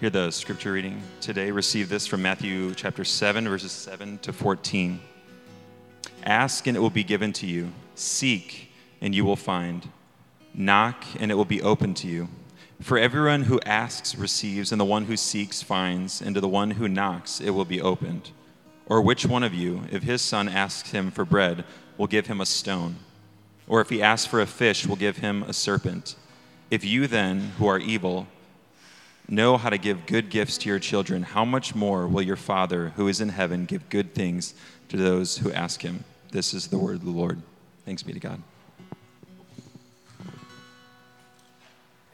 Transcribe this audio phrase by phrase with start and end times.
[0.00, 1.50] Hear the scripture reading today.
[1.50, 5.00] Receive this from Matthew chapter 7, verses 7 to 14.
[6.22, 7.72] Ask and it will be given to you.
[7.96, 9.88] Seek and you will find.
[10.54, 12.28] Knock and it will be open to you.
[12.80, 16.70] For everyone who asks receives, and the one who seeks finds, and to the one
[16.70, 18.30] who knocks it will be opened.
[18.86, 21.64] Or which one of you, if his son asks him for bread,
[21.96, 22.98] will give him a stone?
[23.66, 26.14] Or if he asks for a fish, will give him a serpent?
[26.70, 28.28] If you then, who are evil,
[29.28, 32.92] know how to give good gifts to your children, how much more will your Father
[32.96, 34.54] who is in heaven give good things
[34.88, 36.04] to those who ask him?
[36.30, 37.42] This is the word of the Lord.
[37.84, 38.42] Thanks be to God.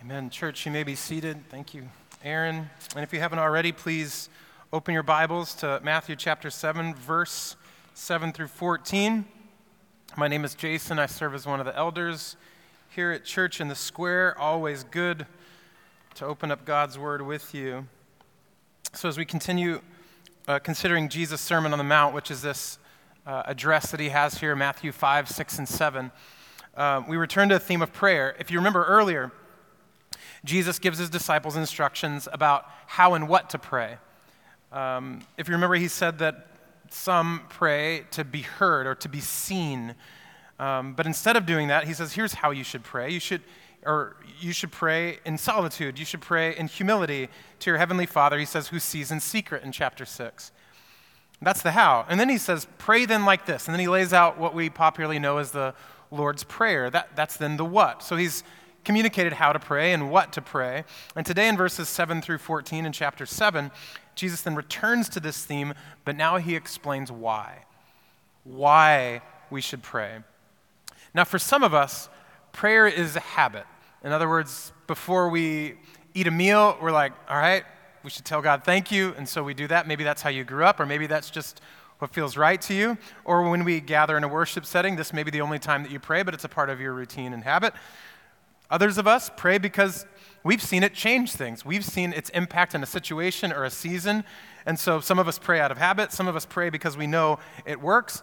[0.02, 0.28] Amen.
[0.28, 1.48] Church, you may be seated.
[1.48, 1.88] Thank you,
[2.22, 2.68] Aaron.
[2.94, 4.28] And if you haven't already, please
[4.72, 7.56] open your Bibles to Matthew chapter 7, verse
[7.94, 9.24] 7 through 14.
[10.16, 10.98] My name is Jason.
[10.98, 12.36] I serve as one of the elders
[12.90, 14.38] here at Church in the Square.
[14.38, 15.26] Always good
[16.14, 17.88] to open up God's Word with you.
[18.92, 19.80] So, as we continue
[20.46, 22.78] uh, considering Jesus' Sermon on the Mount, which is this
[23.26, 26.12] uh, address that he has here, Matthew 5, 6, and 7,
[26.76, 28.36] uh, we return to the theme of prayer.
[28.38, 29.32] If you remember earlier,
[30.44, 33.96] Jesus gives his disciples instructions about how and what to pray.
[34.70, 36.46] Um, if you remember, he said that
[36.90, 39.96] some pray to be heard or to be seen.
[40.60, 43.10] Um, but instead of doing that, he says, here's how you should pray.
[43.10, 43.40] You should,
[43.84, 45.98] or you should pray in solitude.
[45.98, 47.28] You should pray in humility
[47.60, 50.52] to your heavenly Father, he says, who sees in secret in chapter 6.
[51.42, 52.06] That's the how.
[52.08, 53.66] And then he says, pray then like this.
[53.66, 55.74] And then he lays out what we popularly know as the
[56.10, 56.90] Lord's Prayer.
[56.90, 58.02] That, that's then the what.
[58.02, 58.44] So he's
[58.84, 60.84] communicated how to pray and what to pray.
[61.16, 63.70] And today in verses 7 through 14 in chapter 7,
[64.14, 65.74] Jesus then returns to this theme,
[66.04, 67.64] but now he explains why.
[68.44, 70.18] Why we should pray.
[71.14, 72.08] Now, for some of us,
[72.52, 73.66] prayer is a habit.
[74.04, 75.76] In other words, before we
[76.12, 77.64] eat a meal, we're like, all right,
[78.02, 79.14] we should tell God thank you.
[79.16, 79.88] And so we do that.
[79.88, 81.62] Maybe that's how you grew up, or maybe that's just
[82.00, 82.98] what feels right to you.
[83.24, 85.90] Or when we gather in a worship setting, this may be the only time that
[85.90, 87.72] you pray, but it's a part of your routine and habit.
[88.70, 90.04] Others of us pray because
[90.42, 91.64] we've seen it change things.
[91.64, 94.24] We've seen its impact in a situation or a season.
[94.66, 97.06] And so some of us pray out of habit, some of us pray because we
[97.06, 98.22] know it works.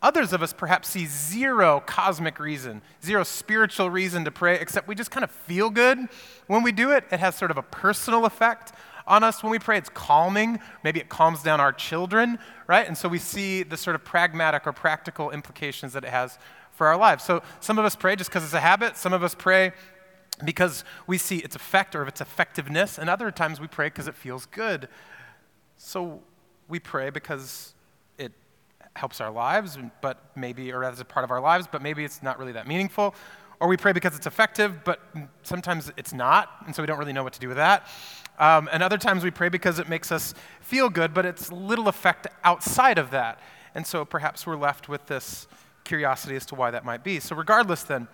[0.00, 4.94] Others of us perhaps see zero cosmic reason, zero spiritual reason to pray, except we
[4.94, 5.98] just kind of feel good
[6.46, 7.04] when we do it.
[7.10, 8.72] It has sort of a personal effect
[9.08, 9.76] on us when we pray.
[9.76, 10.60] It's calming.
[10.84, 12.38] Maybe it calms down our children,
[12.68, 12.86] right?
[12.86, 16.38] And so we see the sort of pragmatic or practical implications that it has
[16.70, 17.24] for our lives.
[17.24, 19.72] So some of us pray just because it's a habit, some of us pray
[20.44, 24.14] because we see its effect or its effectiveness, and other times we pray because it
[24.14, 24.88] feels good.
[25.76, 26.22] So
[26.68, 27.74] we pray because
[28.98, 32.22] helps our lives, but maybe, or as a part of our lives, but maybe it's
[32.22, 33.14] not really that meaningful.
[33.60, 35.00] Or we pray because it's effective, but
[35.42, 37.88] sometimes it's not, and so we don't really know what to do with that.
[38.38, 41.88] Um, and other times we pray because it makes us feel good, but it's little
[41.88, 43.40] effect outside of that.
[43.74, 45.48] And so perhaps we're left with this
[45.84, 47.18] curiosity as to why that might be.
[47.18, 48.06] So, regardless then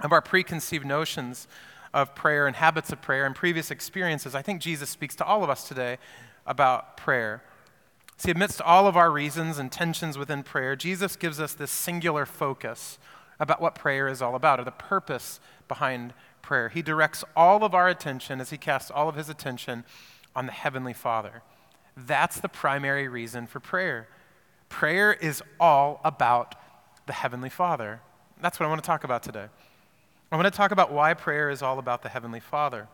[0.00, 1.46] of our preconceived notions
[1.94, 5.44] of prayer and habits of prayer and previous experiences, I think Jesus speaks to all
[5.44, 5.98] of us today
[6.46, 7.42] about prayer.
[8.16, 12.24] See, amidst all of our reasons and tensions within prayer, Jesus gives us this singular
[12.24, 12.98] focus
[13.40, 16.68] about what prayer is all about, or the purpose behind prayer.
[16.68, 19.84] He directs all of our attention as he casts all of his attention
[20.36, 21.42] on the Heavenly Father.
[21.96, 24.08] That's the primary reason for prayer.
[24.68, 26.54] Prayer is all about
[27.06, 28.00] the Heavenly Father.
[28.40, 29.46] That's what I want to talk about today.
[30.30, 32.88] I want to talk about why prayer is all about the Heavenly Father.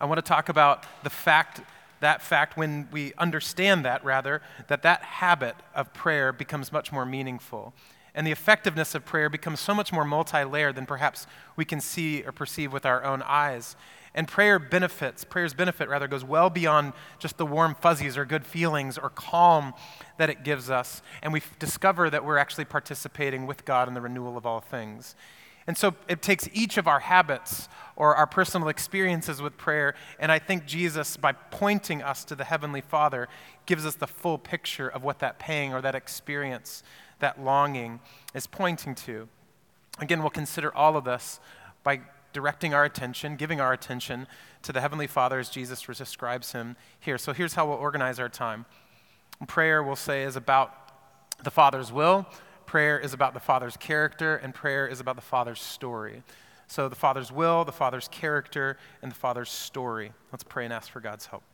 [0.00, 1.60] I want to talk about the fact,
[2.04, 7.04] that fact, when we understand that, rather, that that habit of prayer becomes much more
[7.04, 7.74] meaningful.
[8.14, 11.26] And the effectiveness of prayer becomes so much more multi layered than perhaps
[11.56, 13.74] we can see or perceive with our own eyes.
[14.14, 18.46] And prayer benefits, prayer's benefit rather, goes well beyond just the warm fuzzies or good
[18.46, 19.74] feelings or calm
[20.18, 21.02] that it gives us.
[21.22, 25.16] And we discover that we're actually participating with God in the renewal of all things.
[25.66, 30.32] And so it takes each of our habits or our personal experiences with prayer, and
[30.32, 33.28] I think Jesus, by pointing us to the Heavenly Father,
[33.66, 36.82] gives us the full picture of what that pang or that experience,
[37.20, 38.00] that longing
[38.34, 39.28] is pointing to.
[40.00, 41.38] Again, we'll consider all of this
[41.84, 42.00] by
[42.32, 44.26] directing our attention, giving our attention
[44.62, 47.16] to the Heavenly Father as Jesus describes him here.
[47.16, 48.66] So here's how we'll organize our time.
[49.46, 50.74] Prayer, we'll say, is about
[51.44, 52.26] the Father's will,
[52.74, 56.24] prayer is about the Father's character, and prayer is about the Father's story.
[56.66, 60.12] So the Father's will, the Father's character, and the Father's story.
[60.32, 61.44] Let's pray and ask for God's help.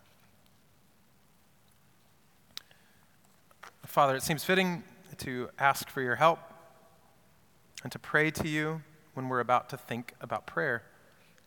[3.84, 4.82] Father, it seems fitting
[5.19, 6.38] to ask for your help
[7.82, 8.81] and to pray to you
[9.12, 10.84] when we're about to think about prayer,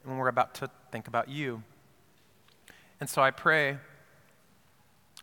[0.04, 1.64] and when we're about to think about you.
[3.00, 3.80] And so I pray.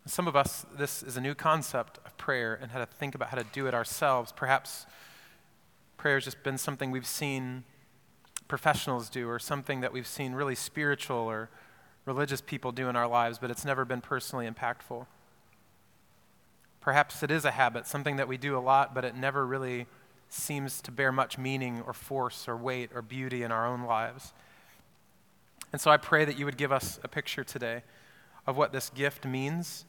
[0.06, 3.28] Some of us, this is a new concept of prayer and how to think about
[3.28, 4.32] how to do it ourselves.
[4.32, 4.86] Perhaps
[5.96, 7.64] prayer has just been something we've seen
[8.48, 11.50] professionals do or something that we've seen really spiritual or
[12.06, 15.06] religious people do in our lives, but it's never been personally impactful.
[16.80, 19.86] Perhaps it is a habit, something that we do a lot, but it never really
[20.30, 24.32] seems to bear much meaning or force or weight or beauty in our own lives.
[25.72, 27.82] And so I pray that you would give us a picture today
[28.46, 29.84] of what this gift means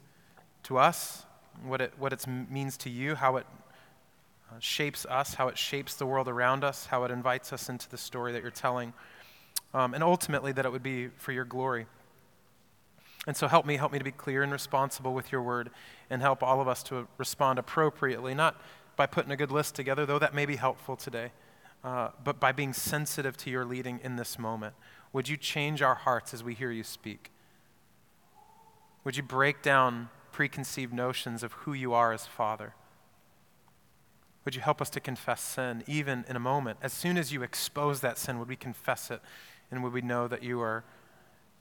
[0.63, 1.25] to us,
[1.65, 3.45] what it, what it means to you, how it
[4.51, 7.89] uh, shapes us, how it shapes the world around us, how it invites us into
[7.89, 8.93] the story that you're telling,
[9.73, 11.85] um, and ultimately that it would be for your glory.
[13.27, 15.69] And so help me, help me to be clear and responsible with your word,
[16.09, 18.59] and help all of us to respond appropriately, not
[18.95, 21.31] by putting a good list together, though that may be helpful today,
[21.83, 24.73] uh, but by being sensitive to your leading in this moment.
[25.13, 27.31] Would you change our hearts as we hear you speak?
[29.03, 32.73] Would you break down preconceived notions of who you are as Father?
[34.43, 36.79] Would you help us to confess sin even in a moment?
[36.81, 39.21] As soon as you expose that sin, would we confess it?
[39.69, 40.83] And would we know that you are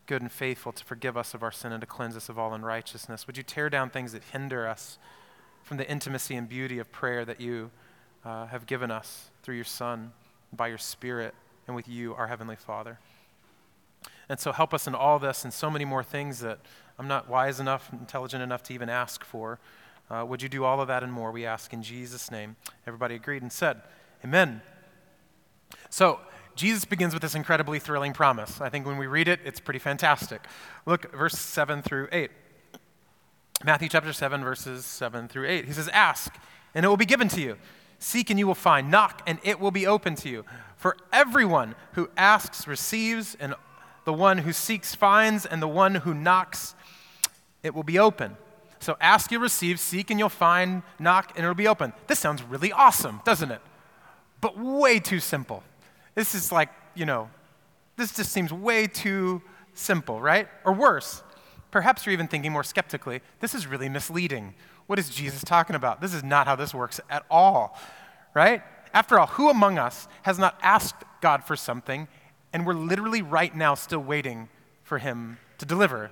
[0.07, 2.55] good and faithful to forgive us of our sin and to cleanse us of all
[2.55, 3.27] unrighteousness?
[3.27, 4.99] Would you tear down things that hinder us
[5.63, 7.71] from the intimacy and beauty of prayer that you
[8.25, 10.13] uh, have given us through your Son,
[10.53, 11.35] by your Spirit,
[11.67, 12.99] and with you, our Heavenly Father?
[14.29, 16.61] And so help us in all this and so many more things that
[17.01, 19.59] I'm not wise enough, intelligent enough to even ask for.
[20.11, 21.33] Uh, would you do all of that and more?
[21.33, 22.57] We ask in Jesus' name.
[22.87, 23.81] Everybody agreed and said,
[24.23, 24.61] Amen.
[25.89, 26.21] So,
[26.57, 28.61] Jesus begins with this incredibly thrilling promise.
[28.61, 30.45] I think when we read it, it's pretty fantastic.
[30.85, 32.31] Look, verse 7 through 8.
[33.65, 35.65] Matthew chapter 7, verses 7 through 8.
[35.65, 36.35] He says, Ask,
[36.75, 37.57] and it will be given to you.
[37.99, 38.91] Seek, and you will find.
[38.91, 40.45] Knock, and it will be open to you.
[40.77, 43.55] For everyone who asks receives, and
[44.05, 46.75] the one who seeks finds, and the one who knocks,
[47.63, 48.37] it will be open.
[48.81, 51.93] So ask, you'll receive, seek, and you'll find, knock, and it'll be open.
[52.07, 53.61] This sounds really awesome, doesn't it?
[54.41, 55.63] But way too simple.
[56.15, 57.29] This is like, you know,
[57.97, 59.43] this just seems way too
[59.75, 60.49] simple, right?
[60.65, 61.23] Or worse,
[61.71, 64.55] perhaps you're even thinking more skeptically, this is really misleading.
[64.87, 66.01] What is Jesus talking about?
[66.01, 67.79] This is not how this works at all,
[68.35, 68.63] right?
[68.93, 72.09] After all, who among us has not asked God for something
[72.53, 74.49] and we're literally right now still waiting
[74.83, 76.11] for Him to deliver?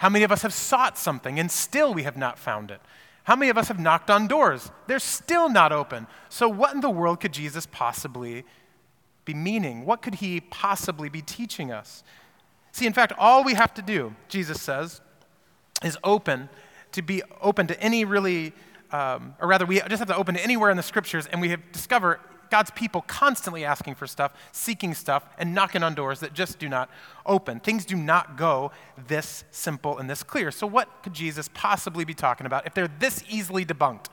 [0.00, 2.80] How many of us have sought something and still we have not found it?
[3.24, 4.70] How many of us have knocked on doors?
[4.86, 6.06] They're still not open.
[6.30, 8.44] So, what in the world could Jesus possibly
[9.26, 9.84] be meaning?
[9.84, 12.02] What could he possibly be teaching us?
[12.72, 15.02] See, in fact, all we have to do, Jesus says,
[15.84, 16.48] is open
[16.92, 18.54] to be open to any really,
[18.92, 21.50] um, or rather, we just have to open to anywhere in the scriptures, and we
[21.50, 22.20] have discovered
[22.50, 26.68] God's people constantly asking for stuff, seeking stuff, and knocking on doors that just do
[26.68, 26.90] not
[27.24, 27.60] open.
[27.60, 28.72] Things do not go
[29.08, 30.50] this simple and this clear.
[30.50, 34.06] So, what could Jesus possibly be talking about if they're this easily debunked?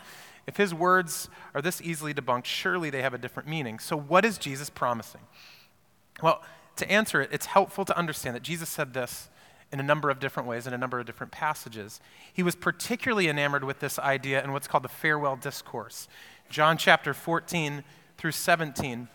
[0.46, 3.80] If his words are this easily debunked, surely they have a different meaning.
[3.80, 5.22] So, what is Jesus promising?
[6.22, 6.42] Well,
[6.78, 9.30] to answer it, it's helpful to understand that Jesus said this
[9.72, 12.00] in a number of different ways in a number of different passages.
[12.32, 16.08] He was particularly enamored with this idea in what's called the farewell discourse.
[16.50, 17.84] John chapter 14
[18.18, 19.08] through 17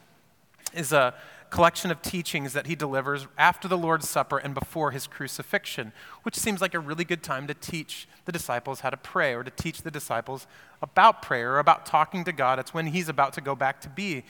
[0.75, 1.14] is a
[1.50, 6.34] collection of teachings that he delivers after the Lord's Supper and before his crucifixion, which
[6.34, 9.50] seems like a really good time to teach the disciples how to pray or to
[9.50, 10.47] teach the disciples
[10.80, 12.59] about prayer or about talking to God.
[12.59, 14.25] It's when he's about to go back to be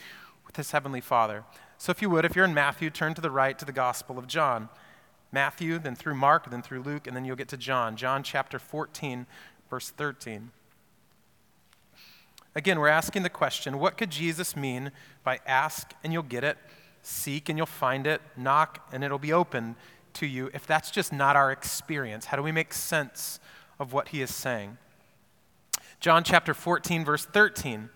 [0.45, 1.45] with his heavenly Father.
[1.77, 4.19] So, if you would, if you're in Matthew, turn to the right to the Gospel
[4.19, 4.67] of John.
[5.31, 7.95] Matthew, then through Mark, then through Luke, and then you'll get to John.
[7.95, 9.25] John chapter 14,
[9.69, 10.51] verse 13.
[12.55, 14.91] Again, we're asking the question what could Jesus mean
[15.23, 16.57] by ask and you'll get it,
[17.01, 19.75] seek and you'll find it, knock and it'll be open
[20.13, 22.25] to you if that's just not our experience?
[22.25, 23.39] How do we make sense
[23.79, 24.77] of what he is saying?
[25.99, 27.89] John chapter 14, verse 13,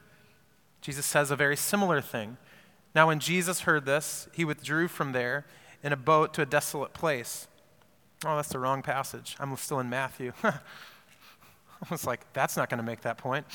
[0.81, 2.37] Jesus says a very similar thing.
[2.95, 5.45] Now, when Jesus heard this, he withdrew from there
[5.83, 7.47] in a boat to a desolate place.
[8.25, 9.35] Oh, that's the wrong passage.
[9.39, 10.31] I'm still in Matthew.
[10.43, 10.59] I
[11.91, 13.45] was like, that's not going to make that point.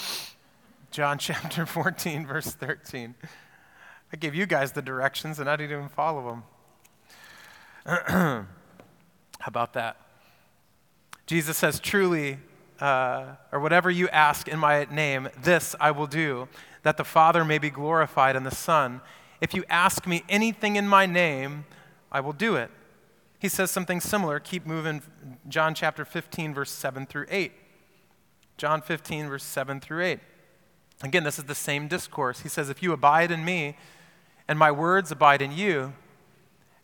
[0.93, 3.15] John chapter 14, verse 13.
[4.13, 6.43] I gave you guys the directions and I didn't even follow
[7.87, 8.07] them.
[8.07, 8.47] How
[9.47, 9.97] about that?
[11.27, 12.39] Jesus says, Truly,
[12.79, 16.47] uh, or whatever you ask in my name, this I will do,
[16.83, 19.01] that the Father may be glorified in the Son.
[19.41, 21.65] If you ask me anything in my name,
[22.13, 22.71] I will do it.
[23.39, 24.39] He says something similar.
[24.39, 25.03] Keep moving.
[25.49, 27.53] John chapter 15, verse 7 through 8.
[28.59, 30.21] John 15, verse 7 through 8.
[31.03, 32.41] Again, this is the same discourse.
[32.41, 33.77] He says, If you abide in me
[34.47, 35.95] and my words abide in you,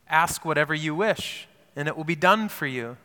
[0.09, 1.47] ask whatever you wish,
[1.77, 2.97] and it will be done for you.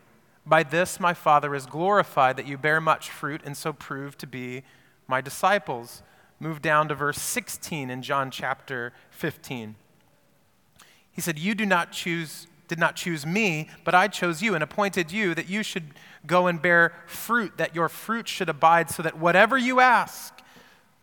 [0.45, 4.27] By this my Father is glorified, that you bear much fruit and so prove to
[4.27, 4.63] be
[5.07, 6.01] my disciples.
[6.39, 9.75] Move down to verse 16 in John chapter 15.
[11.11, 14.63] He said, You do not choose, did not choose me, but I chose you and
[14.63, 15.91] appointed you that you should
[16.25, 20.32] go and bear fruit, that your fruit should abide, so that whatever you ask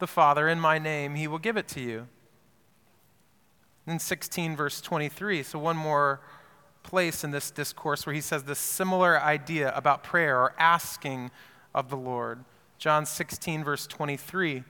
[0.00, 2.08] the Father in my name, he will give it to you.
[3.86, 6.20] In 16, verse 23, so one more
[6.82, 11.30] place in this discourse where he says this similar idea about prayer or asking
[11.74, 12.44] of the Lord.
[12.78, 14.54] John 16, verse 23.
[14.56, 14.64] He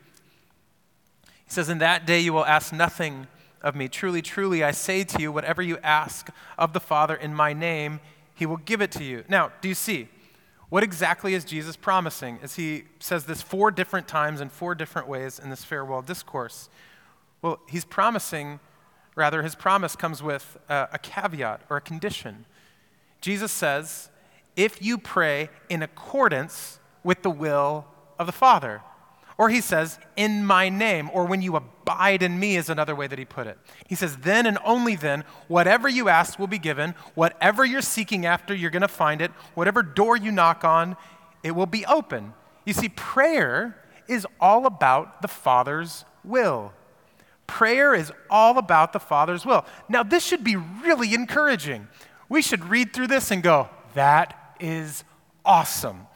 [1.46, 3.26] says, In that day you will ask nothing
[3.62, 3.88] of me.
[3.88, 8.00] Truly, truly, I say to you, whatever you ask of the Father in my name,
[8.34, 9.24] he will give it to you.
[9.28, 10.08] Now, do you see?
[10.70, 15.06] What exactly is Jesus promising as he says this four different times in four different
[15.06, 16.68] ways in this farewell discourse?
[17.42, 18.60] Well, he's promising
[19.20, 22.46] Rather, his promise comes with a, a caveat or a condition.
[23.20, 24.08] Jesus says,
[24.56, 27.86] if you pray in accordance with the will
[28.18, 28.82] of the Father.
[29.40, 33.06] Or he says, in my name, or when you abide in me, is another way
[33.06, 33.56] that he put it.
[33.88, 36.94] He says, then and only then, whatever you ask will be given.
[37.14, 39.30] Whatever you're seeking after, you're going to find it.
[39.54, 40.94] Whatever door you knock on,
[41.42, 42.34] it will be open.
[42.66, 46.74] You see, prayer is all about the Father's will.
[47.46, 49.64] Prayer is all about the Father's will.
[49.88, 51.88] Now, this should be really encouraging.
[52.28, 55.02] We should read through this and go, that is
[55.46, 56.08] awesome.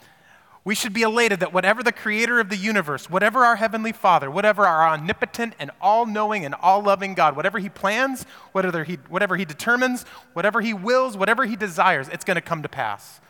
[0.64, 4.30] We should be elated that whatever the creator of the universe, whatever our heavenly Father,
[4.30, 8.94] whatever our omnipotent and all knowing and all loving God, whatever he plans, whatever he,
[9.09, 13.21] whatever he determines, whatever he wills, whatever he desires, it's going to come to pass.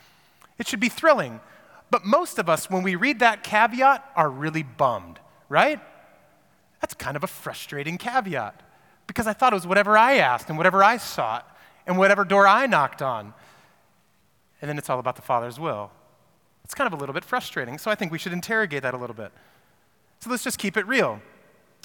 [0.59, 1.41] It should be thrilling.
[1.91, 5.81] But most of us, when we read that caveat, are really bummed, right?
[6.81, 8.63] That's kind of a frustrating caveat
[9.09, 11.49] because I thought it was whatever I asked and whatever I sought
[11.85, 13.35] and whatever door I knocked on.
[14.63, 15.91] And then it's all about the Father's will.
[16.65, 18.97] It's kind of a little bit frustrating, so I think we should interrogate that a
[18.97, 19.33] little bit.
[20.21, 21.21] So let's just keep it real.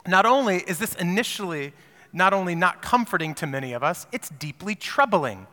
[0.07, 1.73] Not only is this initially
[2.11, 5.47] not only not comforting to many of us, it's deeply troubling.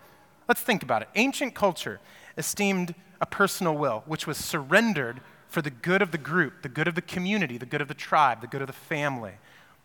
[0.49, 1.09] Let's think about it.
[1.15, 2.01] Ancient culture
[2.39, 6.89] esteemed a personal will, which was surrendered for the good of the group, the good
[6.89, 9.35] of the community, the good of the tribe, the good of the family.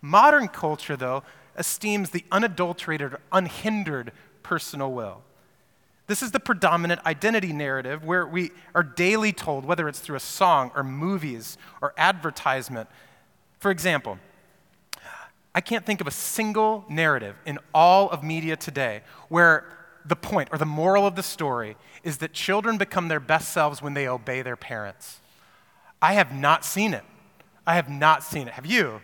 [0.01, 1.23] Modern culture, though,
[1.57, 4.11] esteems the unadulterated, unhindered
[4.43, 5.21] personal will.
[6.07, 10.21] This is the predominant identity narrative where we are daily told, whether it's through a
[10.21, 12.89] song or movies or advertisement.
[13.59, 14.17] For example,
[15.53, 19.65] I can't think of a single narrative in all of media today where
[20.05, 23.81] the point or the moral of the story is that children become their best selves
[23.81, 25.19] when they obey their parents.
[26.01, 27.03] I have not seen it.
[27.67, 28.53] I have not seen it.
[28.55, 29.01] Have you?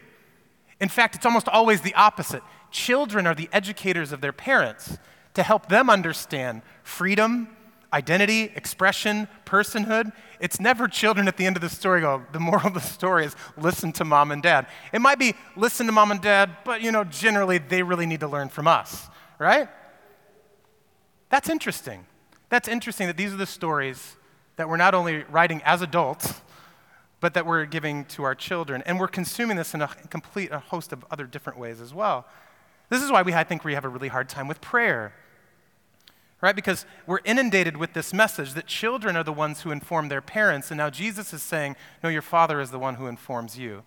[0.80, 2.42] In fact, it's almost always the opposite.
[2.72, 4.98] Children are the educators of their parents
[5.38, 7.48] to help them understand freedom,
[7.94, 10.12] identity, expression, personhood.
[10.40, 13.24] It's never children at the end of the story go, the moral of the story
[13.24, 14.66] is listen to mom and dad.
[14.92, 18.22] It might be listen to mom and dad, but you know, generally they really need
[18.22, 19.70] to learn from us, right?
[21.30, 22.08] That's interesting.
[22.50, 24.16] That's interesting that these are the stories
[24.56, 26.42] that we're not only writing as adults,
[27.20, 28.82] but that we're giving to our children.
[28.88, 32.26] And we're consuming this in a complete a host of other different ways as well.
[32.90, 35.14] This is why we, I think we have a really hard time with prayer.
[36.40, 36.56] Right?
[36.56, 40.70] Because we're inundated with this message that children are the ones who inform their parents,
[40.70, 43.84] and now Jesus is saying, No, your father is the one who informs you.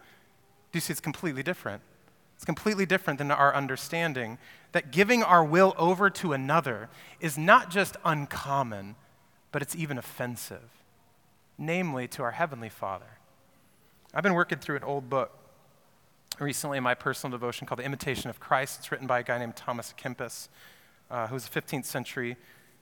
[0.73, 1.83] Do you see it's completely different?
[2.35, 4.39] It's completely different than our understanding
[4.73, 6.89] that giving our will over to another
[7.21, 8.97] is not just uncommon,
[9.53, 10.71] but it's even offensive,
[11.59, 13.19] namely to our Heavenly Father.
[14.15, 15.37] I've been working through an old book
[16.39, 18.79] recently in my personal devotion called The Imitation of Christ.
[18.79, 20.49] It's written by a guy named Thomas Kempis,
[21.11, 22.37] uh, was a 15th century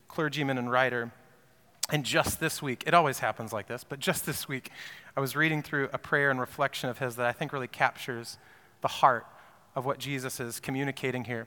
[0.08, 1.10] clergyman and writer.
[1.90, 4.70] And just this week, it always happens like this, but just this week,
[5.16, 8.36] I was reading through a prayer and reflection of his that I think really captures
[8.82, 9.26] the heart
[9.74, 11.46] of what Jesus is communicating here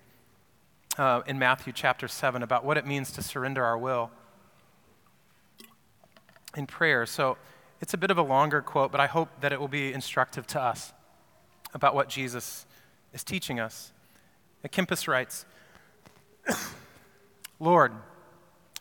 [0.98, 4.10] uh, in Matthew chapter 7 about what it means to surrender our will
[6.56, 7.06] in prayer.
[7.06, 7.38] So,
[7.82, 10.46] it's a bit of a longer quote, but I hope that it will be instructive
[10.48, 10.94] to us
[11.74, 12.68] about what Jesus
[13.12, 13.92] is teaching us.
[14.68, 15.46] Kempis writes
[17.60, 17.94] Lord,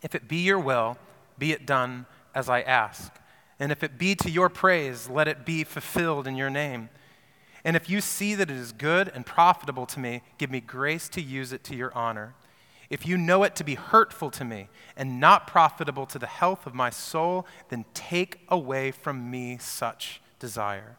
[0.03, 0.97] if it be your will,
[1.39, 3.13] be it done as I ask.
[3.59, 6.89] And if it be to your praise, let it be fulfilled in your name.
[7.65, 11.09] And if you see that it is good and profitable to me, give me grace
[11.11, 12.35] to use it to your honor.
[12.89, 16.67] If you know it to be hurtful to me and not profitable to the health
[16.67, 20.97] of my soul, then take away from me such desire.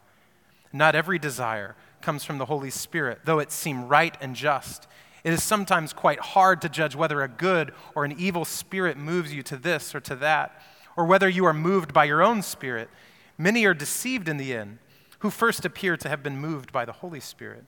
[0.72, 4.88] Not every desire comes from the Holy Spirit, though it seem right and just.
[5.24, 9.34] It is sometimes quite hard to judge whether a good or an evil spirit moves
[9.34, 10.62] you to this or to that,
[10.98, 12.90] or whether you are moved by your own spirit.
[13.38, 14.80] Many are deceived in the end,
[15.20, 17.66] who first appear to have been moved by the Holy Spirit.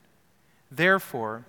[0.70, 1.44] Therefore,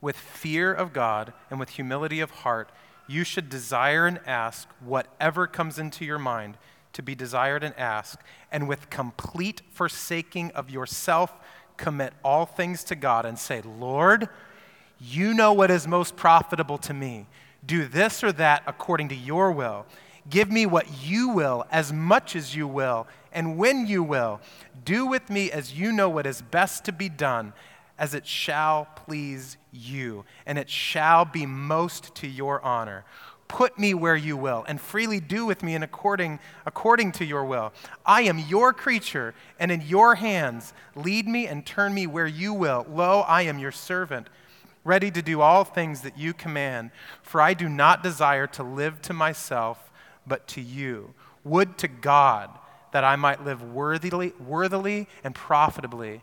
[0.00, 2.70] with fear of God and with humility of heart,
[3.06, 6.56] you should desire and ask whatever comes into your mind
[6.92, 8.20] to be desired and asked,
[8.52, 11.32] and with complete forsaking of yourself,
[11.76, 14.28] commit all things to God and say, Lord,
[15.00, 17.26] you know what is most profitable to me.
[17.64, 19.86] Do this or that according to your will.
[20.28, 24.40] Give me what you will, as much as you will, and when you will.
[24.84, 27.52] Do with me as you know what is best to be done,
[27.98, 33.04] as it shall please you, and it shall be most to your honor.
[33.48, 37.44] Put me where you will, and freely do with me in according, according to your
[37.44, 37.72] will.
[38.06, 42.52] I am your creature, and in your hands lead me and turn me where you
[42.52, 42.86] will.
[42.88, 44.28] Lo, I am your servant,
[44.84, 46.90] ready to do all things that you command.
[47.22, 49.90] For I do not desire to live to myself,
[50.26, 51.14] but to you.
[51.44, 52.50] Would to God
[52.92, 56.22] that I might live worthily, worthily and profitably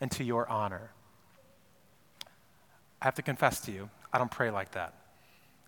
[0.00, 0.90] and to your honor.
[3.00, 4.94] I have to confess to you, I don't pray like that.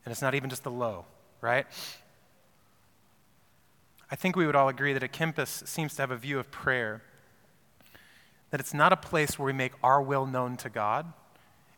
[0.05, 1.05] And it's not even just the low,
[1.41, 1.67] right?
[4.11, 6.51] I think we would all agree that à Kempis seems to have a view of
[6.51, 7.03] prayer
[8.51, 11.13] that it's not a place where we make our will known to God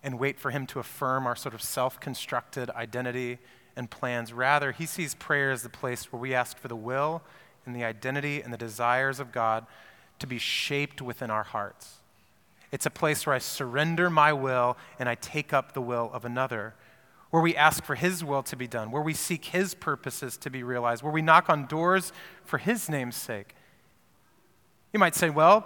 [0.02, 3.38] and wait for Him to affirm our sort of self constructed identity
[3.76, 4.33] and plans.
[4.33, 7.23] Rather, He sees prayer as the place where we ask for the will
[7.66, 9.66] and the identity and the desires of God
[10.19, 11.97] to be shaped within our hearts.
[12.73, 16.25] It's a place where I surrender my will and I take up the will of
[16.25, 16.75] another
[17.30, 20.50] where we ask for His will to be done, where we seek His purposes to
[20.50, 22.12] be realized, where we knock on doors
[22.45, 23.54] for His name's sake.
[24.92, 25.64] You might say, Well,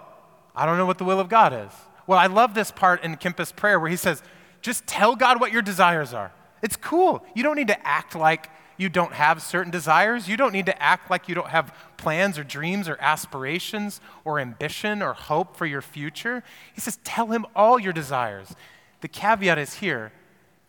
[0.55, 1.73] I don't know what the will of God is.
[2.07, 4.21] Well, I love this part in Kempis prayer where he says,
[4.61, 6.31] Just tell God what your desires are.
[6.61, 7.25] It's cool.
[7.35, 10.27] You don't need to act like you don't have certain desires.
[10.27, 14.39] You don't need to act like you don't have plans or dreams or aspirations or
[14.39, 16.43] ambition or hope for your future.
[16.73, 18.55] He says, Tell Him all your desires.
[19.01, 20.11] The caveat is here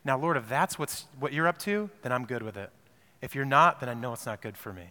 [0.06, 2.70] now, Lord, if that's what's, what you're up to, then I'm good with it.
[3.20, 4.90] If you're not, then I know it's not good for me.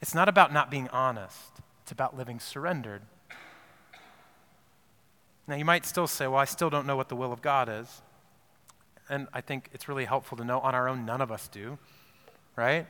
[0.00, 3.02] It's not about not being honest, it's about living surrendered.
[5.46, 7.68] Now, you might still say, well, I still don't know what the will of God
[7.68, 8.02] is.
[9.08, 11.78] And I think it's really helpful to know on our own, none of us do,
[12.56, 12.86] right?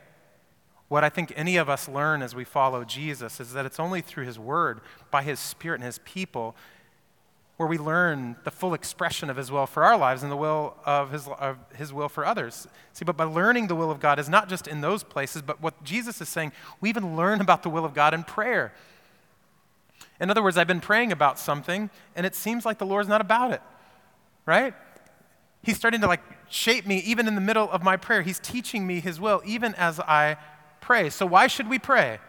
[0.87, 4.01] What I think any of us learn as we follow Jesus is that it's only
[4.01, 6.55] through His Word, by His Spirit and His people,
[7.57, 10.75] where we learn the full expression of his will for our lives and the will
[10.85, 12.67] of his, of his will for others.
[12.93, 15.61] See, but by learning the will of God is not just in those places, but
[15.61, 18.73] what Jesus is saying, we even learn about the will of God in prayer.
[20.23, 23.19] In other words, I've been praying about something, and it seems like the Lord's not
[23.19, 23.61] about it,
[24.45, 24.73] right?
[25.61, 28.21] He's starting to like shape me even in the middle of my prayer.
[28.21, 30.37] He's teaching me his will even as I
[30.79, 31.09] pray.
[31.09, 32.19] So why should we pray?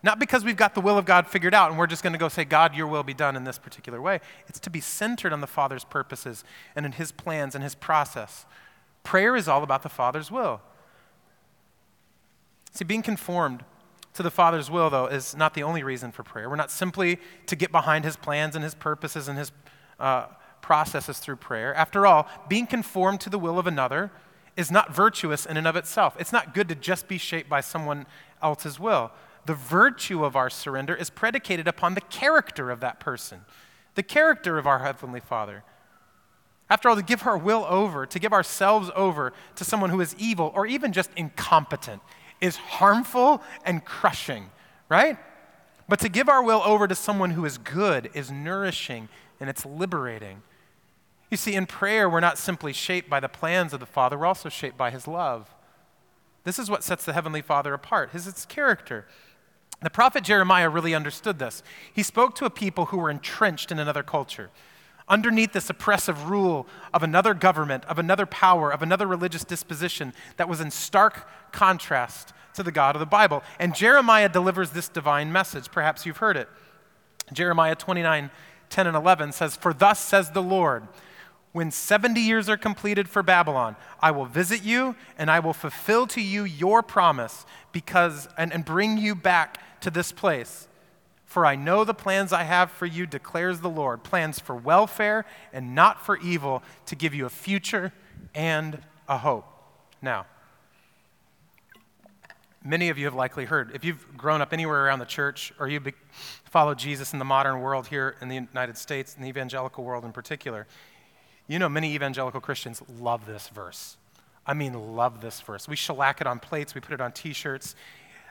[0.00, 2.20] Not because we've got the will of God figured out and we're just going to
[2.20, 4.20] go say, God, your will be done in this particular way.
[4.46, 6.44] It's to be centered on the Father's purposes
[6.76, 8.46] and in His plans and His process.
[9.02, 10.60] Prayer is all about the Father's will.
[12.70, 13.64] See, being conformed
[14.14, 16.50] to the Father's will, though, is not the only reason for prayer.
[16.50, 19.52] We're not simply to get behind His plans and His purposes and His
[19.98, 20.26] uh,
[20.62, 21.74] processes through prayer.
[21.74, 24.10] After all, being conformed to the will of another
[24.56, 26.16] is not virtuous in and of itself.
[26.18, 28.06] It's not good to just be shaped by someone
[28.42, 29.12] else's will
[29.46, 33.40] the virtue of our surrender is predicated upon the character of that person,
[33.94, 35.64] the character of our Heavenly Father.
[36.68, 40.14] After all, to give our will over, to give ourselves over to someone who is
[40.18, 42.00] evil or even just incompetent
[42.40, 44.50] is harmful and crushing,
[44.88, 45.18] right?
[45.88, 49.08] But to give our will over to someone who is good is nourishing
[49.40, 50.42] and it's liberating.
[51.30, 54.26] You see, in prayer, we're not simply shaped by the plans of the Father, we're
[54.26, 55.54] also shaped by His love.
[56.44, 59.06] This is what sets the Heavenly Father apart, His, His character.
[59.82, 61.62] The prophet Jeremiah really understood this.
[61.92, 64.50] He spoke to a people who were entrenched in another culture,
[65.10, 70.48] underneath this oppressive rule of another government, of another power, of another religious disposition that
[70.48, 73.42] was in stark contrast to the God of the Bible.
[73.58, 75.70] And Jeremiah delivers this divine message.
[75.70, 76.48] Perhaps you've heard it.
[77.32, 78.30] Jeremiah 29
[78.70, 80.86] 10 and 11 says, For thus says the Lord,
[81.52, 86.06] when 70 years are completed for Babylon, I will visit you and I will fulfill
[86.08, 90.68] to you your promise because and, and bring you back to this place.
[91.30, 95.24] For I know the plans I have for you, declares the Lord plans for welfare
[95.52, 97.92] and not for evil, to give you a future
[98.34, 99.46] and a hope.
[100.02, 100.26] Now,
[102.64, 105.68] many of you have likely heard, if you've grown up anywhere around the church or
[105.68, 105.80] you
[106.42, 110.04] follow Jesus in the modern world here in the United States, in the evangelical world
[110.04, 110.66] in particular,
[111.46, 113.96] you know many evangelical Christians love this verse.
[114.44, 115.68] I mean, love this verse.
[115.68, 117.76] We shellac it on plates, we put it on t shirts.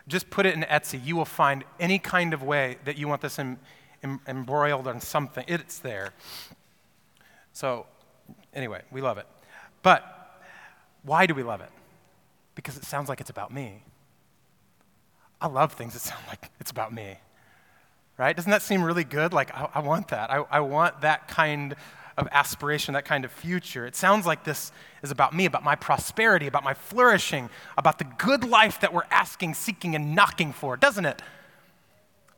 [0.10, 1.00] Just put it in Etsy.
[1.04, 3.60] You will find any kind of way that you want this em-
[4.04, 5.46] em- embroiled on something.
[5.48, 6.14] It's there.
[7.54, 7.86] So,
[8.54, 9.28] anyway, we love it.
[9.84, 10.04] But
[11.04, 11.70] why do we love it?
[12.56, 13.84] Because it sounds like it's about me.
[15.40, 17.20] I love things that sound like it's about me.
[18.18, 18.36] Right?
[18.36, 19.32] Doesn't that seem really good?
[19.32, 20.30] Like, I, I want that.
[20.30, 21.76] I, I want that kind
[22.18, 23.86] of aspiration, that kind of future.
[23.86, 28.04] It sounds like this is about me, about my prosperity, about my flourishing, about the
[28.04, 31.22] good life that we're asking, seeking, and knocking for, doesn't it?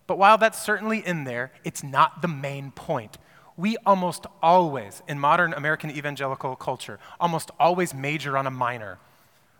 [0.07, 3.17] But while that's certainly in there, it's not the main point.
[3.57, 8.97] We almost always, in modern American evangelical culture, almost always major on a minor.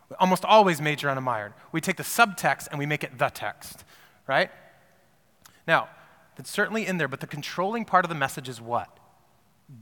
[0.10, 1.54] We almost always major on a minor.
[1.72, 3.84] We take the subtext and we make it the text,
[4.28, 4.52] right?
[5.68, 5.90] Now,
[6.36, 8.90] that's certainly in there, but the controlling part of the message is what?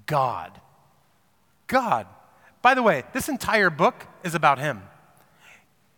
[0.05, 0.60] God.
[1.67, 2.05] God.
[2.62, 4.84] By the way, this entire book is about Him.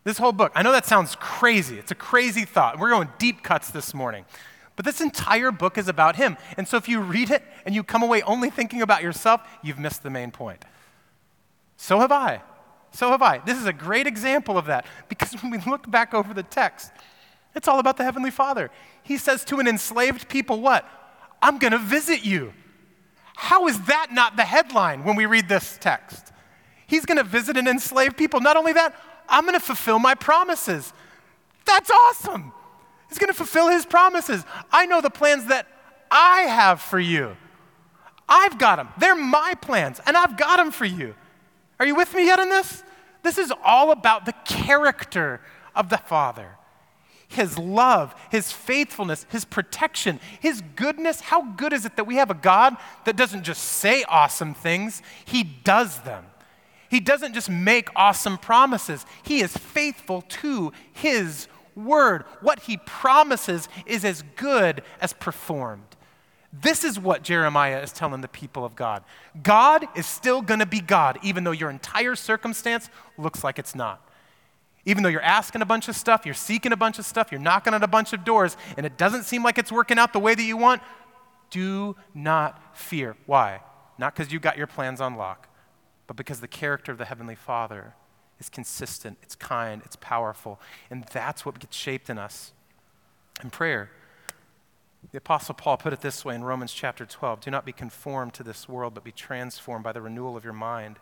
[0.04, 1.78] This whole book, I know that sounds crazy.
[1.78, 2.80] It's a crazy thought.
[2.80, 4.26] We're going deep cuts this morning.
[4.76, 6.38] But this entire book is about Him.
[6.58, 9.80] And so if you read it and you come away only thinking about yourself, you've
[9.80, 10.66] missed the main point.
[11.78, 12.42] So have I.
[12.92, 13.40] So have I.
[13.40, 16.92] This is a great example of that because when we look back over the text,
[17.56, 18.72] it's all about the Heavenly Father.
[19.04, 20.88] He says to an enslaved people, What?
[21.42, 22.54] I'm going to visit you.
[23.36, 26.31] How is that not the headline when we read this text?
[26.92, 28.42] He's going to visit an enslaved people.
[28.42, 28.94] Not only that,
[29.30, 30.92] I'm going to fulfill my promises.
[31.64, 32.52] That's awesome.
[33.08, 34.44] He's going to fulfill his promises.
[34.74, 35.68] I know the plans that
[36.12, 37.38] I have for you.
[38.28, 38.90] I've got them.
[38.98, 41.16] They're my plans, and I've got them for you.
[41.80, 42.84] Are you with me yet in this?
[43.24, 45.40] This is all about the character
[45.74, 46.58] of the Father
[47.30, 51.22] his love, his faithfulness, his protection, his goodness.
[51.22, 52.76] How good is it that we have a God
[53.06, 56.26] that doesn't just say awesome things, he does them.
[56.92, 62.26] He doesn't just make awesome promises, he is faithful to his word.
[62.42, 65.96] What he promises is as good as performed.
[66.52, 69.06] This is what Jeremiah is telling the people of God.
[69.42, 73.74] God is still going to be God, even though your entire circumstance looks like it's
[73.74, 74.06] not.
[74.84, 77.40] Even though you're asking a bunch of stuff, you're seeking a bunch of stuff, you're
[77.40, 80.20] knocking on a bunch of doors, and it doesn't seem like it's working out the
[80.20, 80.82] way that you want,
[81.52, 83.16] do not fear.
[83.28, 83.62] Why?
[83.98, 85.48] Not because you got your plans on lock,
[86.12, 87.94] but because the character of the Heavenly Father
[88.38, 92.52] is consistent, it's kind, it's powerful, and that's what gets shaped in us.
[93.42, 93.90] In prayer,
[95.12, 98.34] the Apostle Paul put it this way in Romans chapter 12 Do not be conformed
[98.34, 101.00] to this world, but be transformed by the renewal of your mind,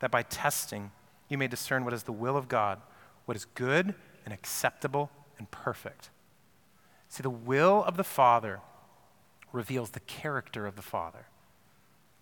[0.00, 0.92] that by testing
[1.30, 2.82] you may discern what is the will of God
[3.26, 3.94] what is good
[4.24, 6.10] and acceptable and perfect.
[7.08, 8.60] See, the will of the Father
[9.52, 11.26] reveals the character of the Father.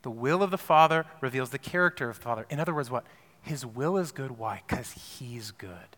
[0.04, 2.46] The will of the Father reveals the character of the Father.
[2.50, 3.06] In other words, what?
[3.40, 4.32] His will is good.
[4.32, 4.60] Why?
[4.68, 5.96] Because He's good.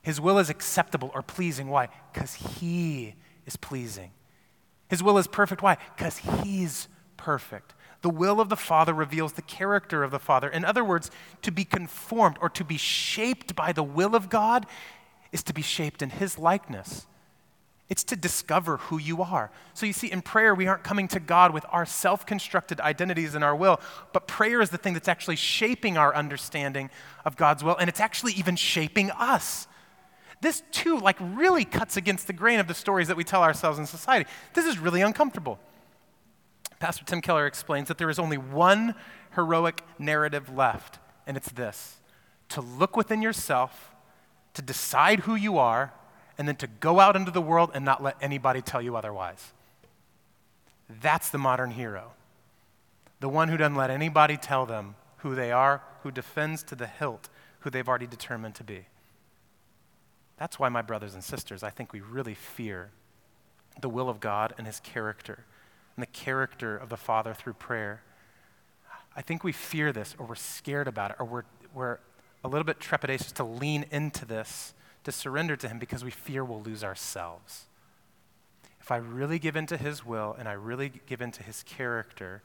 [0.00, 1.68] His will is acceptable or pleasing.
[1.68, 1.88] Why?
[2.12, 4.12] Because He is pleasing.
[4.88, 5.60] His will is perfect.
[5.60, 5.76] Why?
[5.96, 7.74] Because He's perfect.
[8.02, 10.48] The will of the Father reveals the character of the Father.
[10.48, 11.10] In other words,
[11.42, 14.66] to be conformed or to be shaped by the will of God
[15.32, 17.08] is to be shaped in His likeness.
[17.90, 19.50] It's to discover who you are.
[19.74, 23.34] So you see, in prayer, we aren't coming to God with our self constructed identities
[23.34, 23.80] and our will,
[24.12, 26.88] but prayer is the thing that's actually shaping our understanding
[27.24, 29.66] of God's will, and it's actually even shaping us.
[30.40, 33.78] This, too, like really cuts against the grain of the stories that we tell ourselves
[33.78, 34.30] in society.
[34.54, 35.58] This is really uncomfortable.
[36.78, 38.94] Pastor Tim Keller explains that there is only one
[39.34, 41.96] heroic narrative left, and it's this
[42.50, 43.94] to look within yourself,
[44.54, 45.92] to decide who you are,
[46.40, 49.52] and then to go out into the world and not let anybody tell you otherwise.
[50.88, 52.12] That's the modern hero.
[53.20, 56.86] The one who doesn't let anybody tell them who they are, who defends to the
[56.86, 57.28] hilt
[57.60, 58.86] who they've already determined to be.
[60.38, 62.88] That's why, my brothers and sisters, I think we really fear
[63.80, 65.44] the will of God and his character
[65.94, 68.00] and the character of the Father through prayer.
[69.14, 71.98] I think we fear this or we're scared about it or we're, we're
[72.42, 74.72] a little bit trepidatious to lean into this,
[75.04, 77.66] to surrender to Him because we fear we'll lose ourselves.
[78.80, 82.42] If I really give into His will and I really give into His character,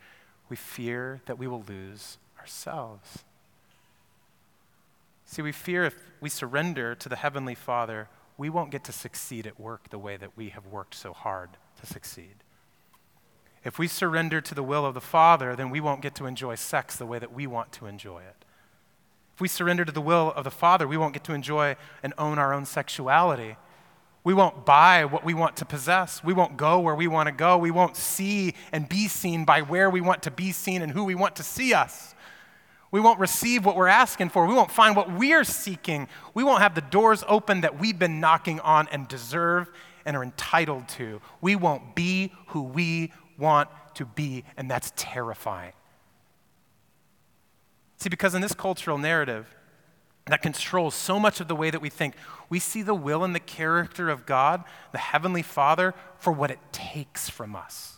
[0.49, 3.23] we fear that we will lose ourselves.
[5.25, 9.47] See, we fear if we surrender to the Heavenly Father, we won't get to succeed
[9.47, 12.35] at work the way that we have worked so hard to succeed.
[13.63, 16.55] If we surrender to the will of the Father, then we won't get to enjoy
[16.55, 18.44] sex the way that we want to enjoy it.
[19.35, 22.13] If we surrender to the will of the Father, we won't get to enjoy and
[22.17, 23.57] own our own sexuality.
[24.23, 26.23] We won't buy what we want to possess.
[26.23, 27.57] We won't go where we want to go.
[27.57, 31.03] We won't see and be seen by where we want to be seen and who
[31.03, 32.15] we want to see us.
[32.91, 34.47] We won't receive what we're asking for.
[34.47, 36.07] We won't find what we're seeking.
[36.33, 39.69] We won't have the doors open that we've been knocking on and deserve
[40.05, 41.19] and are entitled to.
[41.41, 45.73] We won't be who we want to be, and that's terrifying.
[48.05, 49.55] See, because in this cultural narrative
[50.27, 52.13] that controls so much of the way that we think,
[52.49, 56.59] we see the will and the character of God, the Heavenly Father, for what it
[56.71, 57.95] takes from us